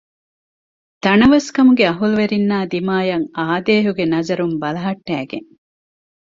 [1.03, 5.47] ތަނަވަސްކަމުގެ އަހްލުވެރީންނާ ދިމާޔަށް އާދޭހުގެ ނަޒަރުން ބަލަހައްޓައިގެން